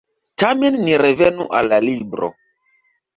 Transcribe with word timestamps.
Tamen 0.43 0.77
ni 0.85 0.95
revenu 1.01 1.45
al 1.59 1.69
la 1.73 1.79
libro. 1.89 2.31